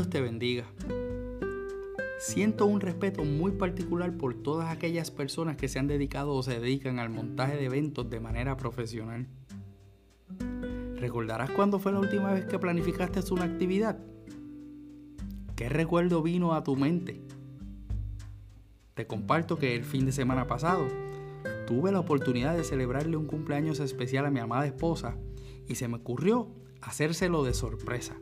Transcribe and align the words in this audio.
Dios 0.00 0.08
te 0.08 0.22
bendiga. 0.22 0.64
Siento 2.18 2.64
un 2.64 2.80
respeto 2.80 3.22
muy 3.22 3.52
particular 3.52 4.16
por 4.16 4.32
todas 4.32 4.70
aquellas 4.70 5.10
personas 5.10 5.58
que 5.58 5.68
se 5.68 5.78
han 5.78 5.88
dedicado 5.88 6.32
o 6.32 6.42
se 6.42 6.58
dedican 6.58 6.98
al 6.98 7.10
montaje 7.10 7.58
de 7.58 7.66
eventos 7.66 8.08
de 8.08 8.18
manera 8.18 8.56
profesional. 8.56 9.26
¿Recordarás 10.96 11.50
cuándo 11.50 11.78
fue 11.78 11.92
la 11.92 12.00
última 12.00 12.32
vez 12.32 12.46
que 12.46 12.58
planificaste 12.58 13.20
una 13.30 13.44
actividad? 13.44 13.98
¿Qué 15.54 15.68
recuerdo 15.68 16.22
vino 16.22 16.54
a 16.54 16.64
tu 16.64 16.76
mente? 16.76 17.20
Te 18.94 19.06
comparto 19.06 19.58
que 19.58 19.76
el 19.76 19.84
fin 19.84 20.06
de 20.06 20.12
semana 20.12 20.46
pasado 20.46 20.88
tuve 21.66 21.92
la 21.92 22.00
oportunidad 22.00 22.56
de 22.56 22.64
celebrarle 22.64 23.18
un 23.18 23.26
cumpleaños 23.26 23.80
especial 23.80 24.24
a 24.24 24.30
mi 24.30 24.40
amada 24.40 24.64
esposa 24.64 25.18
y 25.68 25.74
se 25.74 25.88
me 25.88 25.98
ocurrió 25.98 26.48
hacérselo 26.80 27.44
de 27.44 27.52
sorpresa. 27.52 28.16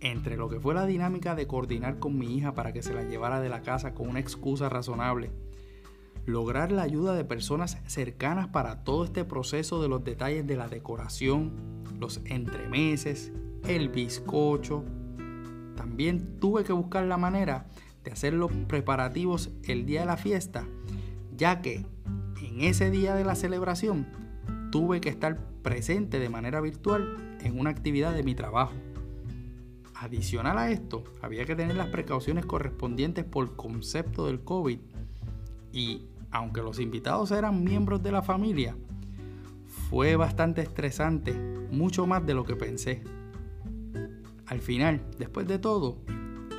Entre 0.00 0.36
lo 0.36 0.48
que 0.48 0.60
fue 0.60 0.74
la 0.74 0.86
dinámica 0.86 1.34
de 1.34 1.46
coordinar 1.46 1.98
con 1.98 2.18
mi 2.18 2.36
hija 2.36 2.54
para 2.54 2.72
que 2.72 2.82
se 2.82 2.94
la 2.94 3.04
llevara 3.04 3.40
de 3.40 3.48
la 3.48 3.62
casa 3.62 3.94
con 3.94 4.08
una 4.08 4.20
excusa 4.20 4.68
razonable, 4.68 5.30
lograr 6.26 6.72
la 6.72 6.82
ayuda 6.82 7.14
de 7.14 7.24
personas 7.24 7.78
cercanas 7.86 8.48
para 8.48 8.84
todo 8.84 9.04
este 9.04 9.24
proceso 9.24 9.80
de 9.80 9.88
los 9.88 10.04
detalles 10.04 10.46
de 10.46 10.56
la 10.56 10.68
decoración, 10.68 11.52
los 11.98 12.20
entremeses, 12.24 13.32
el 13.66 13.88
bizcocho. 13.88 14.84
También 15.76 16.38
tuve 16.40 16.64
que 16.64 16.72
buscar 16.72 17.04
la 17.04 17.16
manera 17.16 17.66
de 18.04 18.10
hacer 18.10 18.34
los 18.34 18.52
preparativos 18.68 19.50
el 19.64 19.86
día 19.86 20.00
de 20.00 20.06
la 20.06 20.16
fiesta, 20.16 20.66
ya 21.36 21.62
que 21.62 21.86
en 22.42 22.60
ese 22.60 22.90
día 22.90 23.14
de 23.14 23.24
la 23.24 23.34
celebración 23.34 24.06
tuve 24.70 25.00
que 25.00 25.08
estar 25.08 25.38
presente 25.62 26.18
de 26.18 26.28
manera 26.28 26.60
virtual 26.60 27.38
en 27.40 27.58
una 27.58 27.70
actividad 27.70 28.12
de 28.12 28.22
mi 28.22 28.34
trabajo. 28.34 28.74
Adicional 29.98 30.58
a 30.58 30.70
esto, 30.70 31.04
había 31.22 31.46
que 31.46 31.56
tener 31.56 31.74
las 31.74 31.88
precauciones 31.88 32.44
correspondientes 32.44 33.24
por 33.24 33.56
concepto 33.56 34.26
del 34.26 34.40
COVID 34.40 34.78
y 35.72 36.02
aunque 36.30 36.60
los 36.60 36.80
invitados 36.80 37.30
eran 37.30 37.64
miembros 37.64 38.02
de 38.02 38.12
la 38.12 38.20
familia, 38.20 38.76
fue 39.88 40.16
bastante 40.16 40.60
estresante, 40.60 41.32
mucho 41.70 42.06
más 42.06 42.26
de 42.26 42.34
lo 42.34 42.44
que 42.44 42.56
pensé. 42.56 43.04
Al 44.44 44.60
final, 44.60 45.00
después 45.18 45.48
de 45.48 45.58
todo, 45.58 45.96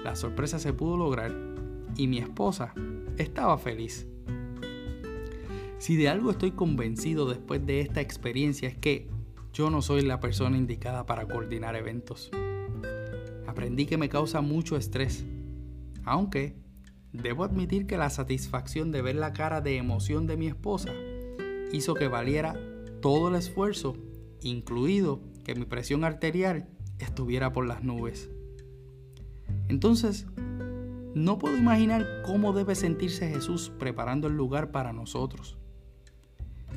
la 0.03 0.15
sorpresa 0.15 0.58
se 0.58 0.73
pudo 0.73 0.97
lograr 0.97 1.31
y 1.95 2.08
mi 2.08 2.17
esposa 2.17 2.73
estaba 3.17 3.59
feliz. 3.59 4.08
Si 5.77 5.95
de 5.95 6.09
algo 6.09 6.31
estoy 6.31 6.52
convencido 6.53 7.30
después 7.30 7.63
de 7.67 7.81
esta 7.81 8.02
experiencia 8.02 8.67
es 8.67 8.77
que 8.77 9.08
yo 9.53 9.69
no 9.69 9.83
soy 9.83 10.02
la 10.02 10.19
persona 10.19 10.58
indicada 10.58 11.05
para 11.05 11.27
coordinar 11.27 11.75
eventos 11.75 12.31
aprendí 13.58 13.88
que 13.88 13.97
me 13.97 14.08
causa 14.08 14.41
mucho 14.41 14.77
estrés. 14.77 15.25
Aunque 16.03 16.61
debo 17.11 17.44
admitir 17.44 17.88
que 17.88 17.97
la 17.97 18.11
satisfacción 18.11 18.91
de 18.91 19.02
ver 19.02 19.16
la 19.16 19.33
cara 19.33 19.61
de 19.61 19.77
emoción 19.77 20.27
de 20.27 20.38
mi 20.38 20.45
esposa 20.45 20.91
hizo 21.72 21.95
que 21.95 22.08
valiera 22.08 22.55
todo 23.02 23.30
el 23.30 23.36
esfuerzo, 23.36 23.97
incluido 24.44 25.23
que 25.44 25.55
mi 25.55 25.66
presión 25.66 26.03
arterial 26.03 26.69
estuviera 26.99 27.52
por 27.52 27.66
las 27.66 27.83
nubes. 27.83 28.30
Entonces, 29.69 30.27
no 31.16 31.39
puedo 31.39 31.58
imaginar 31.58 32.05
cómo 32.27 32.53
debe 32.53 32.75
sentirse 32.75 33.27
Jesús 33.27 33.71
preparando 33.80 34.27
el 34.27 34.38
lugar 34.38 34.69
para 34.69 34.94
nosotros, 34.94 35.58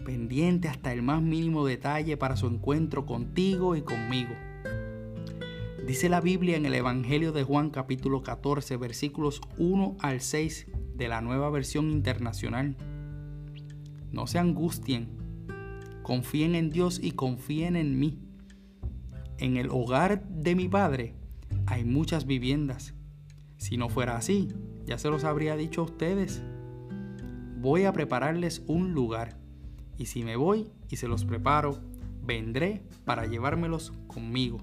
pendiente 0.06 0.68
hasta 0.68 0.94
el 0.94 1.02
más 1.02 1.20
mínimo 1.20 1.66
detalle 1.66 2.16
para 2.16 2.36
su 2.36 2.46
encuentro 2.46 3.04
contigo 3.04 3.76
y 3.76 3.82
conmigo. 3.82 4.34
Dice 5.90 6.08
la 6.08 6.20
Biblia 6.20 6.56
en 6.56 6.66
el 6.66 6.74
Evangelio 6.74 7.32
de 7.32 7.42
Juan 7.42 7.70
capítulo 7.70 8.22
14 8.22 8.76
versículos 8.76 9.40
1 9.58 9.96
al 9.98 10.20
6 10.20 10.68
de 10.94 11.08
la 11.08 11.20
nueva 11.20 11.50
versión 11.50 11.90
internacional. 11.90 12.76
No 14.12 14.28
se 14.28 14.38
angustien, 14.38 15.08
confíen 16.04 16.54
en 16.54 16.70
Dios 16.70 17.00
y 17.02 17.10
confíen 17.10 17.74
en 17.74 17.98
mí. 17.98 18.20
En 19.38 19.56
el 19.56 19.68
hogar 19.68 20.22
de 20.28 20.54
mi 20.54 20.68
Padre 20.68 21.16
hay 21.66 21.84
muchas 21.84 22.24
viviendas. 22.24 22.94
Si 23.56 23.76
no 23.76 23.88
fuera 23.88 24.16
así, 24.16 24.46
ya 24.86 24.96
se 24.96 25.10
los 25.10 25.24
habría 25.24 25.56
dicho 25.56 25.80
a 25.80 25.86
ustedes. 25.86 26.40
Voy 27.58 27.82
a 27.82 27.92
prepararles 27.92 28.62
un 28.68 28.92
lugar, 28.92 29.40
y 29.98 30.06
si 30.06 30.22
me 30.22 30.36
voy 30.36 30.70
y 30.88 30.98
se 30.98 31.08
los 31.08 31.24
preparo, 31.24 31.80
vendré 32.22 32.84
para 33.04 33.26
llevármelos 33.26 33.92
conmigo 34.06 34.60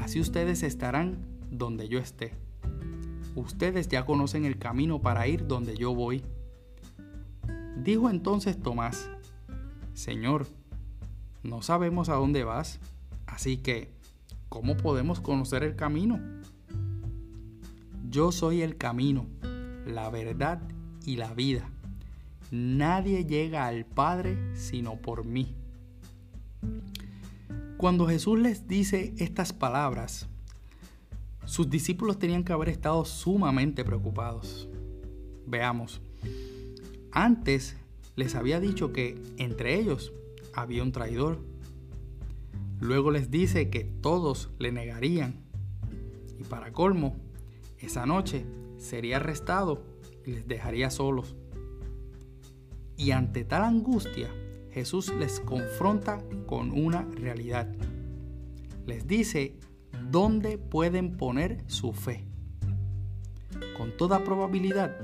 Así 0.00 0.20
ustedes 0.20 0.62
estarán 0.62 1.18
donde 1.50 1.88
yo 1.88 1.98
esté. 1.98 2.32
Ustedes 3.34 3.88
ya 3.88 4.04
conocen 4.04 4.44
el 4.44 4.58
camino 4.58 5.00
para 5.00 5.26
ir 5.26 5.46
donde 5.46 5.76
yo 5.76 5.94
voy. 5.94 6.22
Dijo 7.76 8.10
entonces 8.10 8.60
Tomás, 8.60 9.10
Señor, 9.94 10.46
no 11.42 11.62
sabemos 11.62 12.08
a 12.08 12.14
dónde 12.14 12.44
vas, 12.44 12.78
así 13.26 13.56
que, 13.56 13.90
¿cómo 14.48 14.76
podemos 14.76 15.20
conocer 15.20 15.62
el 15.64 15.76
camino? 15.76 16.20
Yo 18.08 18.30
soy 18.30 18.62
el 18.62 18.76
camino, 18.76 19.26
la 19.86 20.10
verdad 20.10 20.60
y 21.04 21.16
la 21.16 21.32
vida. 21.34 21.68
Nadie 22.50 23.24
llega 23.24 23.66
al 23.66 23.86
Padre 23.86 24.36
sino 24.54 24.96
por 24.96 25.24
mí. 25.24 25.54
Cuando 27.82 28.06
Jesús 28.06 28.38
les 28.38 28.68
dice 28.68 29.12
estas 29.18 29.52
palabras, 29.52 30.28
sus 31.46 31.68
discípulos 31.68 32.16
tenían 32.16 32.44
que 32.44 32.52
haber 32.52 32.68
estado 32.68 33.04
sumamente 33.04 33.84
preocupados. 33.84 34.68
Veamos. 35.48 36.00
Antes 37.10 37.76
les 38.14 38.36
había 38.36 38.60
dicho 38.60 38.92
que 38.92 39.20
entre 39.36 39.80
ellos 39.80 40.12
había 40.54 40.84
un 40.84 40.92
traidor. 40.92 41.40
Luego 42.78 43.10
les 43.10 43.32
dice 43.32 43.68
que 43.68 43.82
todos 43.82 44.50
le 44.60 44.70
negarían. 44.70 45.42
Y 46.38 46.44
para 46.44 46.72
colmo, 46.72 47.16
esa 47.80 48.06
noche 48.06 48.46
sería 48.78 49.16
arrestado 49.16 49.82
y 50.24 50.30
les 50.30 50.46
dejaría 50.46 50.88
solos. 50.88 51.34
Y 52.96 53.10
ante 53.10 53.42
tal 53.42 53.64
angustia, 53.64 54.30
Jesús 54.72 55.12
les 55.18 55.40
confronta 55.40 56.22
con 56.46 56.70
una 56.72 57.02
realidad. 57.02 57.68
Les 58.86 59.06
dice 59.06 59.56
dónde 60.10 60.58
pueden 60.58 61.16
poner 61.16 61.62
su 61.66 61.92
fe. 61.92 62.24
Con 63.76 63.96
toda 63.96 64.24
probabilidad, 64.24 64.98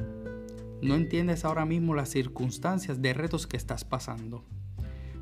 no 0.80 0.94
entiendes 0.94 1.44
ahora 1.44 1.64
mismo 1.64 1.94
las 1.94 2.08
circunstancias 2.08 3.02
de 3.02 3.12
retos 3.12 3.46
que 3.46 3.56
estás 3.56 3.84
pasando. 3.84 4.44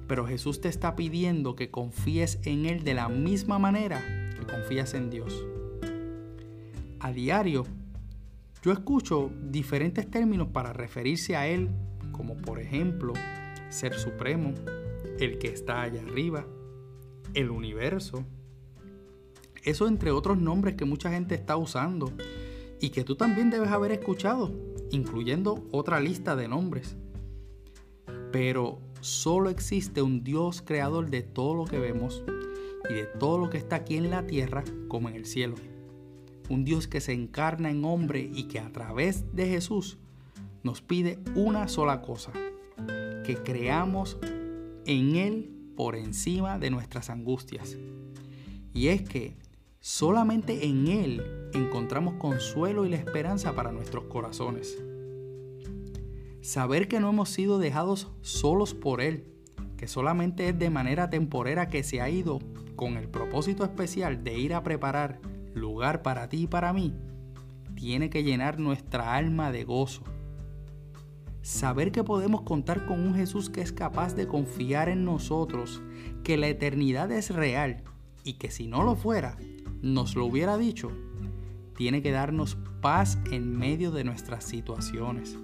Pero 0.07 0.27
Jesús 0.27 0.61
te 0.61 0.69
está 0.69 0.95
pidiendo 0.95 1.57
que 1.57 1.71
confíes 1.71 2.39
en 2.45 2.67
Él 2.67 2.85
de 2.85 2.95
la 2.95 3.09
misma 3.09 3.59
manera 3.59 4.31
que 4.39 4.47
confías 4.47 4.95
en 4.95 5.11
Dios. 5.11 5.45
A 7.01 7.13
diario, 7.13 7.67
yo 8.63 8.73
escucho 8.73 9.31
diferentes 9.51 10.09
términos 10.09 10.49
para 10.49 10.73
referirse 10.73 11.37
a 11.37 11.47
Él, 11.49 11.71
como 12.13 12.37
por 12.37 12.61
ejemplo, 12.61 13.13
ser 13.71 13.95
supremo, 13.95 14.55
el 15.19 15.39
que 15.39 15.49
está 15.49 15.83
allá 15.83 16.03
arriba, 16.03 16.47
el 17.35 17.51
universo. 17.51 18.25
Eso 19.65 19.89
entre 19.89 20.11
otros 20.11 20.39
nombres 20.39 20.75
que 20.75 20.85
mucha 20.85 21.11
gente 21.11 21.35
está 21.35 21.57
usando 21.57 22.13
y 22.81 22.91
que 22.91 23.05
tú 23.05 23.17
también 23.17 23.51
debes 23.51 23.71
haber 23.71 23.93
escuchado, 23.93 24.53
incluyendo 24.91 25.67
otra 25.73 26.01
lista 26.01 26.37
de 26.37 26.49
nombres. 26.49 26.97
Pero 28.33 28.81
solo 29.01 29.51
existe 29.51 30.03
un 30.03 30.23
Dios 30.23 30.63
creador 30.63 31.11
de 31.11 31.23
todo 31.23 31.55
lo 31.55 31.65
que 31.65 31.79
vemos 31.79 32.23
y 32.89 32.95
de 32.95 33.05
todo 33.05 33.39
lo 33.39 33.51
que 33.51 33.59
está 33.59 33.77
aquí 33.77 33.97
en 33.97 34.11
la 34.11 34.27
tierra 34.27 34.65
como 34.89 35.09
en 35.09 35.17
el 35.17 35.27
cielo. 35.27 35.57
Un 36.49 36.65
Dios 36.65 36.87
que 36.87 37.01
se 37.01 37.13
encarna 37.13 37.71
en 37.71 37.85
hombre 37.85 38.31
y 38.33 38.45
que 38.45 38.61
a 38.61 38.71
través 38.71 39.25
de 39.35 39.49
Jesús 39.49 39.99
nos 40.63 40.81
pide 40.81 41.19
una 41.35 41.69
sola 41.69 42.03
cosa, 42.03 42.33
que 43.27 43.37
creamos 43.37 44.19
en 44.87 45.17
Él 45.17 45.51
por 45.77 45.97
encima 45.97 46.61
de 46.61 46.71
nuestras 46.71 47.11
angustias. 47.11 47.77
Y 48.73 48.89
es 48.89 49.03
que 49.03 49.37
solamente 49.81 50.67
en 50.67 50.87
Él 50.87 51.51
encontramos 51.53 52.15
consuelo 52.15 52.87
y 52.87 52.91
la 52.91 52.97
esperanza 52.97 53.53
para 53.55 53.73
nuestros 53.73 54.05
corazones. 54.05 54.79
Saber 56.41 56.87
que 56.87 57.01
no 57.01 57.11
hemos 57.11 57.29
sido 57.31 57.59
dejados 57.59 58.13
solos 58.21 58.75
por 58.75 59.01
Él, 59.01 59.25
que 59.77 59.89
solamente 59.89 60.51
es 60.51 60.59
de 60.59 60.71
manera 60.71 61.11
temporera 61.11 61.69
que 61.69 61.83
se 61.83 62.01
ha 62.01 62.09
ido 62.09 62.39
con 62.77 62.97
el 62.97 63.09
propósito 63.09 63.65
especial 63.65 64.23
de 64.23 64.39
ir 64.39 64.55
a 64.55 64.63
preparar 64.63 65.21
lugar 65.53 66.03
para 66.03 66.29
ti 66.29 66.43
y 66.43 66.47
para 66.47 66.73
mí, 66.73 66.95
tiene 67.75 68.09
que 68.09 68.23
llenar 68.23 68.61
nuestra 68.61 69.17
alma 69.17 69.51
de 69.51 69.65
gozo 69.65 70.05
Saber 71.47 71.93
que 71.93 72.03
podemos 72.03 72.43
contar 72.43 72.87
con 72.87 72.99
un 72.99 73.15
Jesús 73.15 73.51
que 73.51 73.61
es 73.61 73.71
capaz 73.71 74.17
de 74.17 74.27
confiar 74.27 74.89
en 74.89 75.05
nosotros, 75.05 75.81
que 76.25 76.37
la 76.37 76.49
eternidad 76.49 77.13
es 77.13 77.31
real 77.31 77.85
y 78.25 78.33
que 78.33 78.51
si 78.51 78.67
no 78.67 78.83
lo 78.83 78.97
fuera, 78.97 79.39
nos 79.81 80.17
lo 80.17 80.27
hubiera 80.27 80.59
dicho, 80.59 80.91
tiene 81.77 82.03
que 82.03 82.11
darnos 82.11 82.59
paz 82.83 83.21
en 83.31 83.57
medio 83.57 83.93
de 83.93 84.03
nuestras 84.03 84.43
situaciones. 84.43 85.39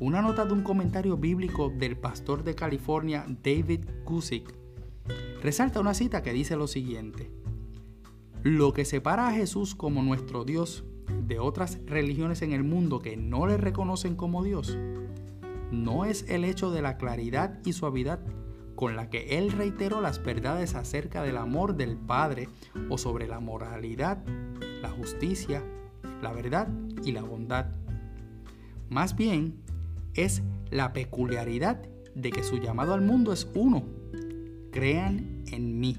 Una 0.00 0.22
nota 0.22 0.46
de 0.46 0.54
un 0.54 0.62
comentario 0.62 1.18
bíblico 1.18 1.68
del 1.68 1.98
pastor 1.98 2.42
de 2.42 2.54
California 2.54 3.26
David 3.28 3.84
Gusick 4.06 4.54
resalta 5.42 5.80
una 5.80 5.92
cita 5.92 6.22
que 6.22 6.32
dice 6.32 6.56
lo 6.56 6.66
siguiente. 6.66 7.30
Lo 8.42 8.72
que 8.72 8.86
separa 8.86 9.28
a 9.28 9.34
Jesús 9.34 9.74
como 9.74 10.02
nuestro 10.02 10.46
Dios 10.46 10.82
de 11.26 11.38
otras 11.38 11.78
religiones 11.86 12.42
en 12.42 12.52
el 12.52 12.64
mundo 12.64 13.00
que 13.00 13.16
no 13.16 13.46
le 13.46 13.56
reconocen 13.56 14.16
como 14.16 14.42
Dios 14.42 14.76
no 15.70 16.04
es 16.04 16.24
el 16.28 16.44
hecho 16.44 16.70
de 16.70 16.82
la 16.82 16.96
claridad 16.96 17.58
y 17.64 17.72
suavidad 17.72 18.20
con 18.74 18.94
la 18.94 19.08
que 19.08 19.38
Él 19.38 19.52
reiteró 19.52 20.00
las 20.00 20.22
verdades 20.22 20.74
acerca 20.74 21.22
del 21.22 21.36
amor 21.38 21.76
del 21.76 21.96
Padre 21.96 22.48
o 22.90 22.98
sobre 22.98 23.26
la 23.26 23.40
moralidad, 23.40 24.22
la 24.82 24.90
justicia, 24.90 25.64
la 26.22 26.32
verdad 26.32 26.68
y 27.02 27.12
la 27.12 27.22
bondad. 27.22 27.66
Más 28.90 29.16
bien, 29.16 29.62
es 30.14 30.42
la 30.70 30.92
peculiaridad 30.92 31.82
de 32.14 32.30
que 32.30 32.42
su 32.42 32.58
llamado 32.58 32.94
al 32.94 33.00
mundo 33.00 33.32
es 33.32 33.50
uno. 33.54 33.84
Crean 34.72 35.42
en 35.50 35.80
mí. 35.80 35.96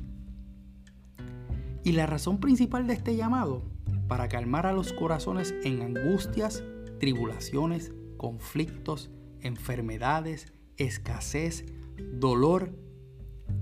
Y 1.83 1.93
la 1.93 2.05
razón 2.05 2.39
principal 2.39 2.85
de 2.85 2.93
este 2.93 3.15
llamado, 3.15 3.63
para 4.07 4.29
calmar 4.29 4.65
a 4.65 4.73
los 4.73 4.93
corazones 4.93 5.53
en 5.63 5.81
angustias, 5.81 6.63
tribulaciones, 6.99 7.91
conflictos, 8.17 9.09
enfermedades, 9.41 10.53
escasez, 10.77 11.65
dolor, 12.13 12.71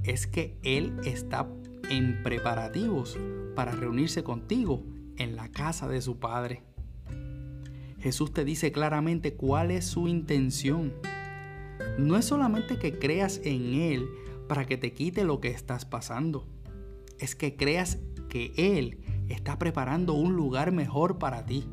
es 0.03 0.27
que 0.27 0.57
Él 0.63 0.94
está 1.06 1.47
en 1.89 2.21
preparativos 2.24 3.18
para 3.56 3.71
reunirse 3.71 4.24
contigo 4.24 4.83
en 5.18 5.36
la 5.36 5.50
casa 5.50 5.88
de 5.88 6.01
su 6.01 6.19
Padre. 6.19 6.63
Jesús 8.00 8.33
te 8.33 8.45
dice 8.45 8.71
claramente 8.71 9.33
cuál 9.33 9.71
es 9.71 9.86
su 9.86 10.07
intención. 10.07 10.94
No 11.97 12.18
es 12.18 12.25
solamente 12.25 12.77
que 12.77 13.00
creas 13.00 13.42
en 13.44 13.74
Él 13.74 14.07
para 14.47 14.65
que 14.65 14.77
te 14.77 14.94
quite 14.94 15.24
lo 15.24 15.39
que 15.42 15.50
estás 15.50 15.86
pasando. 15.86 16.45
Es 17.19 17.36
que 17.36 17.56
creas 17.56 17.97
que 18.30 18.51
Él 18.57 19.00
está 19.30 19.57
preparando 19.57 20.13
un 20.13 20.36
lugar 20.36 20.72
mejor 20.72 21.18
para 21.18 21.45
ti. 21.45 21.66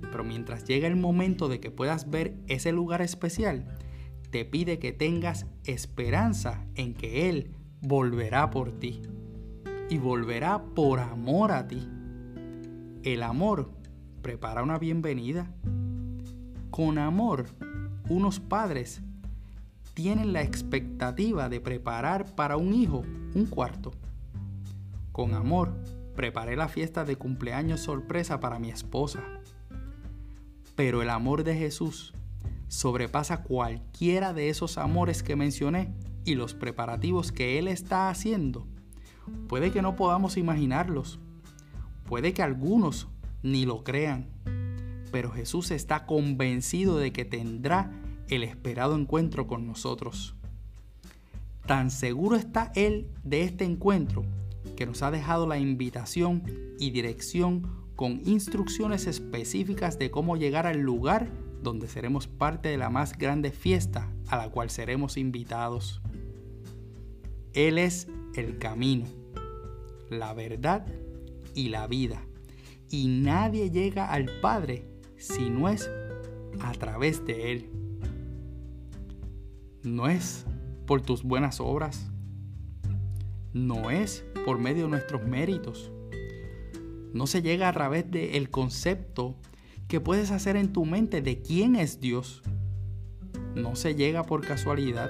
Pero 0.00 0.24
mientras 0.24 0.64
llega 0.64 0.86
el 0.86 0.96
momento 0.96 1.48
de 1.48 1.60
que 1.60 1.70
puedas 1.70 2.10
ver 2.10 2.36
ese 2.46 2.72
lugar 2.72 3.02
especial, 3.02 3.76
te 4.30 4.44
pide 4.44 4.78
que 4.78 4.92
tengas 4.92 5.46
esperanza 5.64 6.66
en 6.74 6.94
que 6.94 7.28
Él 7.28 7.50
volverá 7.80 8.50
por 8.50 8.72
ti. 8.72 9.02
Y 9.90 9.98
volverá 9.98 10.64
por 10.74 11.00
amor 11.00 11.52
a 11.52 11.68
ti. 11.68 11.88
El 13.02 13.22
amor 13.22 13.70
prepara 14.22 14.62
una 14.62 14.78
bienvenida. 14.78 15.50
Con 16.70 16.98
amor, 16.98 17.46
unos 18.08 18.40
padres 18.40 19.02
tienen 19.94 20.32
la 20.32 20.42
expectativa 20.42 21.48
de 21.48 21.60
preparar 21.60 22.34
para 22.34 22.56
un 22.56 22.74
hijo 22.74 23.02
un 23.34 23.46
cuarto. 23.46 23.92
Con 25.12 25.34
amor, 25.34 25.72
preparé 26.14 26.56
la 26.56 26.68
fiesta 26.68 27.04
de 27.04 27.16
cumpleaños 27.16 27.80
sorpresa 27.80 28.40
para 28.40 28.58
mi 28.58 28.70
esposa. 28.70 29.22
Pero 30.76 31.02
el 31.02 31.10
amor 31.10 31.44
de 31.44 31.54
Jesús 31.54 32.14
sobrepasa 32.68 33.42
cualquiera 33.42 34.32
de 34.32 34.48
esos 34.48 34.78
amores 34.78 35.22
que 35.22 35.36
mencioné 35.36 35.92
y 36.24 36.34
los 36.34 36.54
preparativos 36.54 37.32
que 37.32 37.58
Él 37.58 37.68
está 37.68 38.08
haciendo. 38.08 38.66
Puede 39.48 39.70
que 39.70 39.82
no 39.82 39.96
podamos 39.96 40.36
imaginarlos. 40.36 41.18
Puede 42.06 42.32
que 42.32 42.42
algunos 42.42 43.08
ni 43.42 43.66
lo 43.66 43.84
crean. 43.84 44.28
Pero 45.12 45.30
Jesús 45.30 45.70
está 45.70 46.06
convencido 46.06 46.98
de 46.98 47.12
que 47.12 47.24
tendrá 47.24 47.92
el 48.28 48.42
esperado 48.42 48.96
encuentro 48.96 49.46
con 49.46 49.66
nosotros. 49.66 50.34
Tan 51.66 51.90
seguro 51.90 52.36
está 52.36 52.72
Él 52.74 53.08
de 53.22 53.42
este 53.42 53.64
encuentro 53.64 54.24
que 54.74 54.86
nos 54.86 55.02
ha 55.02 55.10
dejado 55.10 55.46
la 55.46 55.58
invitación 55.58 56.42
y 56.78 56.90
dirección 56.90 57.84
con 57.96 58.20
instrucciones 58.24 59.06
específicas 59.06 59.98
de 59.98 60.10
cómo 60.10 60.36
llegar 60.36 60.66
al 60.66 60.80
lugar 60.80 61.30
donde 61.62 61.88
seremos 61.88 62.26
parte 62.26 62.68
de 62.68 62.76
la 62.76 62.90
más 62.90 63.16
grande 63.16 63.50
fiesta 63.50 64.10
a 64.28 64.36
la 64.36 64.50
cual 64.50 64.70
seremos 64.70 65.16
invitados. 65.16 66.02
Él 67.52 67.78
es 67.78 68.08
el 68.34 68.58
camino, 68.58 69.06
la 70.10 70.34
verdad 70.34 70.86
y 71.54 71.68
la 71.68 71.86
vida 71.86 72.20
y 72.94 73.08
nadie 73.08 73.70
llega 73.70 74.06
al 74.06 74.26
Padre 74.40 74.86
si 75.16 75.50
no 75.50 75.68
es 75.68 75.90
a 76.60 76.72
través 76.72 77.24
de 77.24 77.50
Él. 77.50 77.70
No 79.82 80.08
es 80.08 80.46
por 80.86 81.02
tus 81.02 81.24
buenas 81.24 81.60
obras, 81.60 82.10
no 83.54 83.90
es 83.90 84.26
por 84.44 84.58
medio 84.58 84.84
de 84.84 84.90
nuestros 84.90 85.22
méritos, 85.22 85.90
no 87.14 87.28
se 87.28 87.42
llega 87.42 87.68
a 87.68 87.72
través 87.72 88.10
del 88.10 88.50
concepto 88.50 89.36
que 89.86 90.00
puedes 90.00 90.32
hacer 90.32 90.56
en 90.56 90.72
tu 90.72 90.84
mente 90.84 91.22
de 91.22 91.40
quién 91.40 91.76
es 91.76 92.00
Dios. 92.00 92.42
No 93.54 93.76
se 93.76 93.94
llega 93.94 94.24
por 94.24 94.44
casualidad. 94.44 95.08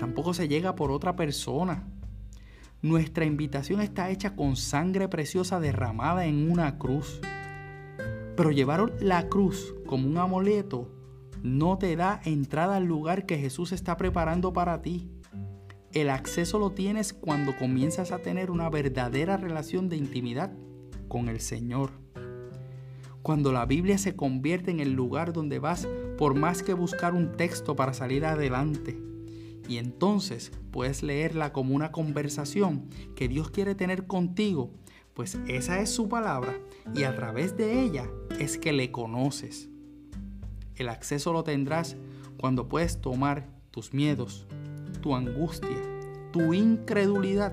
Tampoco 0.00 0.34
se 0.34 0.48
llega 0.48 0.74
por 0.74 0.90
otra 0.90 1.14
persona. 1.14 1.86
Nuestra 2.82 3.24
invitación 3.24 3.80
está 3.80 4.10
hecha 4.10 4.34
con 4.34 4.56
sangre 4.56 5.06
preciosa 5.06 5.60
derramada 5.60 6.26
en 6.26 6.50
una 6.50 6.76
cruz. 6.76 7.20
Pero 8.36 8.50
llevar 8.50 8.92
la 9.00 9.28
cruz 9.28 9.76
como 9.86 10.08
un 10.08 10.18
amuleto 10.18 10.90
no 11.44 11.78
te 11.78 11.94
da 11.94 12.20
entrada 12.24 12.76
al 12.76 12.84
lugar 12.84 13.26
que 13.26 13.38
Jesús 13.38 13.70
está 13.70 13.96
preparando 13.96 14.52
para 14.52 14.82
ti. 14.82 15.08
El 15.94 16.10
acceso 16.10 16.58
lo 16.58 16.72
tienes 16.72 17.12
cuando 17.12 17.56
comienzas 17.56 18.10
a 18.10 18.18
tener 18.18 18.50
una 18.50 18.68
verdadera 18.68 19.36
relación 19.36 19.88
de 19.88 19.96
intimidad 19.96 20.52
con 21.06 21.28
el 21.28 21.38
Señor. 21.38 21.92
Cuando 23.22 23.52
la 23.52 23.64
Biblia 23.64 23.96
se 23.96 24.16
convierte 24.16 24.72
en 24.72 24.80
el 24.80 24.94
lugar 24.94 25.32
donde 25.32 25.60
vas 25.60 25.86
por 26.18 26.34
más 26.34 26.64
que 26.64 26.74
buscar 26.74 27.14
un 27.14 27.36
texto 27.36 27.76
para 27.76 27.94
salir 27.94 28.24
adelante 28.24 28.98
y 29.68 29.76
entonces 29.76 30.50
puedes 30.72 31.04
leerla 31.04 31.52
como 31.52 31.76
una 31.76 31.92
conversación 31.92 32.88
que 33.14 33.28
Dios 33.28 33.50
quiere 33.50 33.76
tener 33.76 34.08
contigo, 34.08 34.72
pues 35.14 35.38
esa 35.46 35.80
es 35.80 35.90
su 35.90 36.08
palabra 36.08 36.58
y 36.92 37.04
a 37.04 37.14
través 37.14 37.56
de 37.56 37.82
ella 37.82 38.10
es 38.40 38.58
que 38.58 38.72
le 38.72 38.90
conoces. 38.90 39.68
El 40.74 40.88
acceso 40.88 41.32
lo 41.32 41.44
tendrás 41.44 41.96
cuando 42.36 42.68
puedes 42.68 43.00
tomar 43.00 43.48
tus 43.70 43.94
miedos, 43.94 44.48
tu 45.04 45.14
angustia, 45.14 45.76
tu 46.32 46.54
incredulidad 46.54 47.52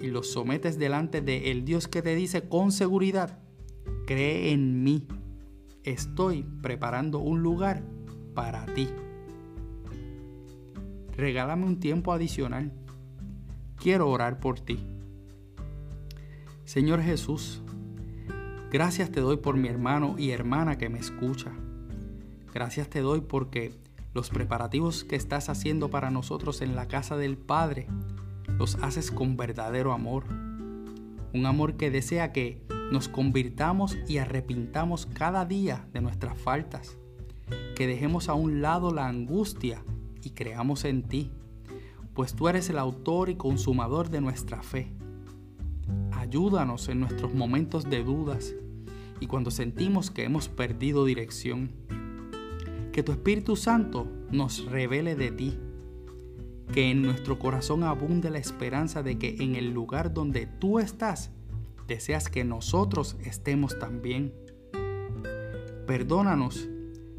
y 0.00 0.06
los 0.06 0.32
sometes 0.32 0.78
delante 0.78 1.20
de 1.20 1.50
el 1.50 1.66
Dios 1.66 1.86
que 1.86 2.00
te 2.00 2.14
dice 2.14 2.48
con 2.48 2.72
seguridad, 2.72 3.38
cree 4.06 4.52
en 4.52 4.82
mí, 4.82 5.06
estoy 5.84 6.46
preparando 6.62 7.18
un 7.18 7.42
lugar 7.42 7.82
para 8.34 8.64
ti 8.64 8.88
regálame 11.18 11.66
un 11.66 11.80
tiempo 11.80 12.12
adicional. 12.12 12.72
Quiero 13.76 14.08
orar 14.08 14.38
por 14.38 14.60
ti. 14.60 14.78
Señor 16.64 17.02
Jesús, 17.02 17.60
gracias 18.70 19.10
te 19.10 19.20
doy 19.20 19.38
por 19.38 19.56
mi 19.56 19.68
hermano 19.68 20.14
y 20.16 20.30
hermana 20.30 20.78
que 20.78 20.88
me 20.88 21.00
escucha. 21.00 21.52
Gracias 22.54 22.88
te 22.88 23.00
doy 23.00 23.20
porque 23.20 23.74
los 24.14 24.30
preparativos 24.30 25.04
que 25.04 25.16
estás 25.16 25.48
haciendo 25.48 25.90
para 25.90 26.10
nosotros 26.10 26.60
en 26.62 26.74
la 26.74 26.88
casa 26.88 27.16
del 27.16 27.36
Padre 27.36 27.86
los 28.58 28.76
haces 28.76 29.10
con 29.10 29.36
verdadero 29.36 29.92
amor. 29.92 30.24
Un 31.32 31.46
amor 31.46 31.76
que 31.76 31.90
desea 31.90 32.32
que 32.32 32.62
nos 32.90 33.08
convirtamos 33.08 33.96
y 34.08 34.18
arrepintamos 34.18 35.06
cada 35.06 35.44
día 35.44 35.86
de 35.92 36.00
nuestras 36.00 36.38
faltas. 36.38 36.96
Que 37.76 37.86
dejemos 37.86 38.28
a 38.28 38.34
un 38.34 38.60
lado 38.60 38.92
la 38.92 39.06
angustia 39.06 39.84
y 40.22 40.30
creamos 40.30 40.84
en 40.84 41.02
ti, 41.02 41.30
pues 42.14 42.34
tú 42.34 42.48
eres 42.48 42.68
el 42.70 42.78
autor 42.78 43.28
y 43.30 43.36
consumador 43.36 44.10
de 44.10 44.20
nuestra 44.20 44.62
fe. 44.62 44.92
Ayúdanos 46.12 46.88
en 46.88 47.00
nuestros 47.00 47.32
momentos 47.34 47.88
de 47.88 48.02
dudas 48.02 48.54
y 49.20 49.26
cuando 49.26 49.50
sentimos 49.50 50.10
que 50.10 50.24
hemos 50.24 50.48
perdido 50.48 51.04
dirección. 51.04 51.70
Que 52.98 53.04
tu 53.04 53.12
Espíritu 53.12 53.54
Santo 53.54 54.08
nos 54.32 54.64
revele 54.64 55.14
de 55.14 55.30
ti. 55.30 55.56
Que 56.72 56.90
en 56.90 57.00
nuestro 57.00 57.38
corazón 57.38 57.84
abunde 57.84 58.28
la 58.28 58.38
esperanza 58.38 59.04
de 59.04 59.20
que 59.20 59.36
en 59.38 59.54
el 59.54 59.70
lugar 59.70 60.12
donde 60.12 60.46
tú 60.46 60.80
estás, 60.80 61.30
deseas 61.86 62.28
que 62.28 62.42
nosotros 62.42 63.16
estemos 63.24 63.78
también. 63.78 64.34
Perdónanos 65.86 66.68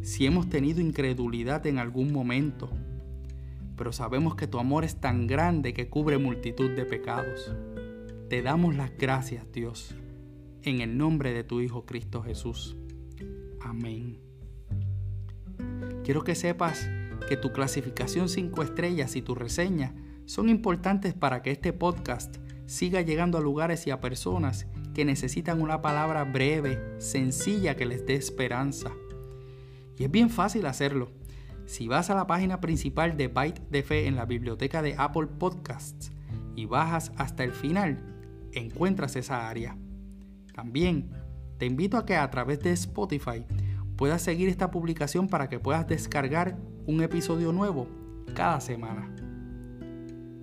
si 0.02 0.26
hemos 0.26 0.50
tenido 0.50 0.82
incredulidad 0.82 1.66
en 1.66 1.78
algún 1.78 2.12
momento 2.12 2.70
pero 3.78 3.94
sabemos 3.94 4.36
que 4.36 4.48
tu 4.48 4.60
amor 4.60 4.84
es 4.84 5.00
tan 5.00 5.28
grande 5.28 5.74
que 5.74 5.88
cubre 5.88 6.18
multitud 6.18 6.72
de 6.72 6.84
pecados. 6.84 7.56
Te 8.28 8.42
damos 8.42 8.76
las 8.76 8.92
gracias, 8.98 9.50
Dios. 9.54 9.96
en 10.64 10.82
el 10.82 10.98
nombre 10.98 11.32
de 11.32 11.46
tu 11.46 11.62
Hijo 11.62 11.86
Cristo 11.86 12.22
Jesús. 12.22 12.76
Amén. 13.62 14.29
Quiero 16.10 16.24
que 16.24 16.34
sepas 16.34 16.90
que 17.28 17.38
tu 17.38 17.52
clasificación 17.52 18.30
5 18.30 18.64
estrellas 18.64 19.16
y 19.16 19.22
tu 19.22 19.36
reseña 19.36 19.94
son 20.26 20.50
importantes 20.50 21.14
para 21.14 21.44
que 21.44 21.52
este 21.52 21.72
podcast 21.72 22.38
siga 22.66 23.02
llegando 23.02 23.38
a 23.38 23.42
lugares 23.42 23.86
y 23.86 23.92
a 23.92 24.02
personas 24.02 24.66
que 24.96 25.06
necesitan 25.06 25.62
una 25.62 25.84
palabra 25.84 26.24
breve, 26.24 26.82
sencilla 26.98 27.76
que 27.76 27.86
les 27.86 28.08
dé 28.08 28.16
esperanza. 28.16 28.90
Y 30.00 30.06
es 30.06 30.10
bien 30.10 30.32
fácil 30.32 30.66
hacerlo. 30.66 31.12
Si 31.68 31.88
vas 31.88 32.10
a 32.10 32.16
la 32.16 32.26
página 32.26 32.60
principal 32.60 33.16
de 33.16 33.28
Byte 33.28 33.70
de 33.70 33.84
Fe 33.84 34.08
en 34.08 34.16
la 34.16 34.26
biblioteca 34.26 34.82
de 34.82 34.96
Apple 34.98 35.28
Podcasts 35.28 36.12
y 36.56 36.66
bajas 36.66 37.12
hasta 37.18 37.44
el 37.44 37.52
final, 37.52 38.02
encuentras 38.54 39.16
esa 39.16 39.48
área. 39.48 39.78
También 40.56 41.12
te 41.60 41.68
invito 41.68 41.98
a 41.98 42.06
que 42.08 42.16
a 42.16 42.32
través 42.32 42.62
de 42.62 42.72
Spotify 42.72 43.46
puedas 44.00 44.22
seguir 44.22 44.48
esta 44.48 44.72
publicación 44.72 45.28
para 45.28 45.50
que 45.50 45.60
puedas 45.60 45.86
descargar 45.86 46.58
un 46.86 47.04
episodio 47.04 47.52
nuevo 47.52 47.86
cada 48.34 48.62
semana. 48.62 49.14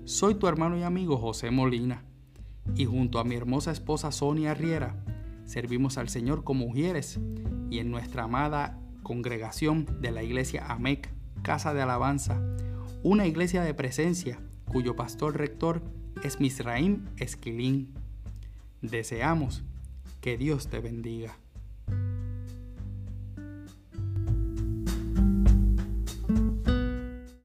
Soy 0.04 0.34
tu 0.34 0.46
hermano 0.46 0.76
y 0.76 0.82
amigo 0.82 1.16
José 1.16 1.50
Molina 1.50 2.04
y 2.74 2.84
junto 2.84 3.18
a 3.18 3.24
mi 3.24 3.34
hermosa 3.34 3.70
esposa 3.70 4.12
Sonia 4.12 4.52
Riera 4.52 5.02
servimos 5.46 5.96
al 5.96 6.10
Señor 6.10 6.44
como 6.44 6.66
mujeres 6.66 7.18
y 7.70 7.78
en 7.78 7.90
nuestra 7.90 8.24
amada 8.24 8.78
congregación 9.02 9.86
de 10.02 10.10
la 10.10 10.22
iglesia 10.22 10.66
AMEC, 10.70 11.08
Casa 11.40 11.72
de 11.72 11.80
Alabanza, 11.80 12.42
una 13.02 13.26
iglesia 13.26 13.62
de 13.62 13.72
presencia 13.72 14.38
cuyo 14.70 14.96
pastor 14.96 15.38
rector 15.38 15.80
es 16.22 16.40
Misraim 16.40 17.06
Esquilín. 17.16 17.94
Deseamos 18.82 19.64
que 20.20 20.36
Dios 20.36 20.68
te 20.68 20.80
bendiga. 20.80 21.38